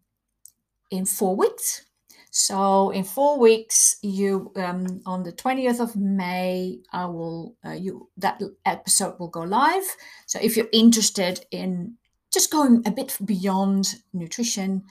in 0.89 1.05
four 1.05 1.35
weeks. 1.35 1.85
So 2.33 2.91
in 2.91 3.03
four 3.03 3.37
weeks, 3.37 3.97
you 4.01 4.53
um, 4.55 5.01
on 5.05 5.23
the 5.23 5.33
twentieth 5.33 5.81
of 5.81 5.97
May, 5.97 6.79
I 6.93 7.05
will 7.05 7.57
uh, 7.65 7.71
you 7.71 8.09
that 8.17 8.41
episode 8.65 9.19
will 9.19 9.27
go 9.27 9.41
live. 9.41 9.83
So 10.27 10.39
if 10.41 10.55
you're 10.55 10.69
interested 10.71 11.45
in 11.51 11.97
just 12.33 12.49
going 12.49 12.83
a 12.85 12.91
bit 12.91 13.17
beyond 13.25 13.95
nutrition 14.13 14.83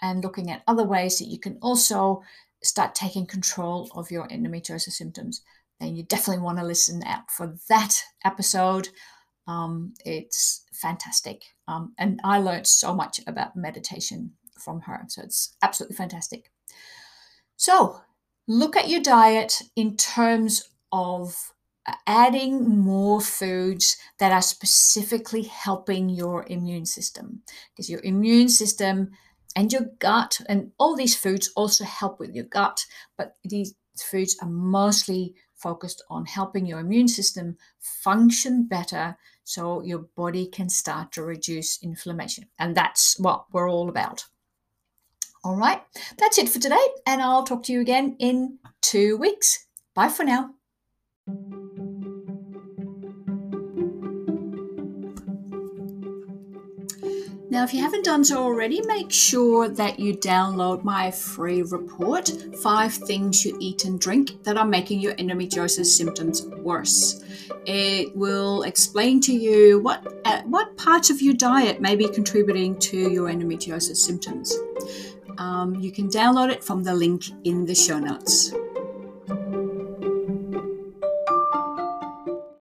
and 0.00 0.22
looking 0.22 0.52
at 0.52 0.62
other 0.68 0.84
ways 0.84 1.18
that 1.18 1.26
you 1.26 1.40
can 1.40 1.58
also 1.60 2.22
start 2.62 2.94
taking 2.94 3.26
control 3.26 3.90
of 3.96 4.12
your 4.12 4.28
endometriosis 4.28 4.92
symptoms, 4.92 5.42
then 5.80 5.96
you 5.96 6.04
definitely 6.04 6.44
want 6.44 6.58
to 6.58 6.64
listen 6.64 7.02
out 7.04 7.28
for 7.28 7.56
that 7.68 8.00
episode. 8.24 8.88
Um, 9.48 9.94
it's 10.04 10.62
fantastic. 10.72 11.42
Um, 11.66 11.92
and 11.98 12.20
I 12.22 12.38
learned 12.38 12.68
so 12.68 12.94
much 12.94 13.20
about 13.26 13.56
meditation 13.56 14.34
from 14.58 14.82
her. 14.82 15.04
So 15.08 15.22
it's 15.22 15.56
absolutely 15.60 15.96
fantastic. 15.96 16.52
So 17.64 18.02
look 18.46 18.76
at 18.76 18.90
your 18.90 19.00
diet 19.00 19.62
in 19.74 19.96
terms 19.96 20.68
of 20.92 21.54
uh, 21.86 21.94
adding 22.06 22.68
more 22.68 23.22
foods 23.22 23.96
that 24.18 24.32
are 24.32 24.42
specifically 24.42 25.44
helping 25.44 26.10
your 26.10 26.44
immune 26.48 26.84
system 26.84 27.40
because 27.70 27.88
your 27.88 28.02
immune 28.04 28.50
system 28.50 29.12
and 29.56 29.72
your 29.72 29.86
gut. 29.98 30.42
And 30.46 30.72
all 30.78 30.94
these 30.94 31.16
foods 31.16 31.50
also 31.56 31.84
help 31.84 32.20
with 32.20 32.34
your 32.34 32.44
gut, 32.44 32.84
but 33.16 33.36
these 33.42 33.74
foods 33.96 34.36
are 34.42 34.50
mostly 34.50 35.34
focused 35.54 36.04
on 36.10 36.26
helping 36.26 36.66
your 36.66 36.80
immune 36.80 37.08
system 37.08 37.56
function 37.80 38.66
better 38.66 39.16
so 39.44 39.80
your 39.80 40.00
body 40.16 40.48
can 40.48 40.68
start 40.68 41.12
to 41.12 41.22
reduce 41.22 41.82
inflammation. 41.82 42.44
And 42.58 42.76
that's 42.76 43.18
what 43.18 43.46
we're 43.52 43.70
all 43.70 43.88
about. 43.88 44.26
All 45.44 45.56
right, 45.56 45.82
that's 46.16 46.38
it 46.38 46.48
for 46.48 46.58
today, 46.58 46.86
and 47.06 47.20
I'll 47.20 47.44
talk 47.44 47.64
to 47.64 47.72
you 47.72 47.82
again 47.82 48.16
in 48.18 48.60
two 48.80 49.18
weeks. 49.18 49.66
Bye 49.94 50.08
for 50.08 50.24
now. 50.24 50.54
Now, 57.50 57.62
if 57.62 57.74
you 57.74 57.82
haven't 57.82 58.04
done 58.04 58.24
so 58.24 58.42
already, 58.42 58.80
make 58.86 59.12
sure 59.12 59.68
that 59.68 60.00
you 60.00 60.14
download 60.14 60.82
my 60.82 61.10
free 61.10 61.62
report 61.62 62.32
Five 62.62 62.94
Things 62.94 63.44
You 63.44 63.56
Eat 63.60 63.84
and 63.84 64.00
Drink 64.00 64.42
That 64.44 64.56
Are 64.56 64.64
Making 64.64 65.00
Your 65.00 65.14
Endometriosis 65.14 65.86
Symptoms 65.86 66.46
Worse. 66.46 67.22
It 67.66 68.16
will 68.16 68.62
explain 68.62 69.20
to 69.20 69.32
you 69.32 69.78
what, 69.78 70.04
uh, 70.24 70.42
what 70.42 70.76
parts 70.78 71.10
of 71.10 71.22
your 71.22 71.34
diet 71.34 71.80
may 71.80 71.94
be 71.94 72.08
contributing 72.08 72.78
to 72.78 72.96
your 72.96 73.28
endometriosis 73.28 73.98
symptoms. 73.98 74.56
Um, 75.38 75.74
you 75.76 75.90
can 75.90 76.08
download 76.08 76.50
it 76.50 76.62
from 76.62 76.82
the 76.82 76.94
link 76.94 77.24
in 77.44 77.66
the 77.66 77.74
show 77.74 77.98
notes. 77.98 78.52